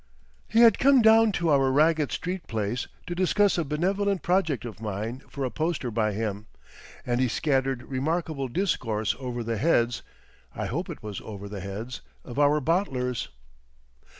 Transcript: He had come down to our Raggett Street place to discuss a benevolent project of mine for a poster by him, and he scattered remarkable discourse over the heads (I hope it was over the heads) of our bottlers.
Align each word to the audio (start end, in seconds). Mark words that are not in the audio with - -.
He 0.47 0.61
had 0.61 0.79
come 0.79 1.03
down 1.03 1.31
to 1.33 1.49
our 1.49 1.71
Raggett 1.71 2.11
Street 2.11 2.47
place 2.47 2.87
to 3.05 3.13
discuss 3.13 3.55
a 3.59 3.63
benevolent 3.63 4.23
project 4.23 4.65
of 4.65 4.81
mine 4.81 5.21
for 5.29 5.45
a 5.45 5.51
poster 5.51 5.91
by 5.91 6.13
him, 6.13 6.47
and 7.05 7.21
he 7.21 7.27
scattered 7.27 7.83
remarkable 7.83 8.47
discourse 8.47 9.15
over 9.19 9.43
the 9.43 9.57
heads 9.57 10.01
(I 10.55 10.65
hope 10.65 10.89
it 10.89 11.03
was 11.03 11.21
over 11.21 11.47
the 11.47 11.59
heads) 11.59 12.01
of 12.25 12.39
our 12.39 12.59
bottlers. 12.59 13.27